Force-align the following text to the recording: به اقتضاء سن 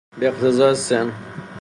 به 0.19 0.27
اقتضاء 0.27 0.73
سن 0.73 1.11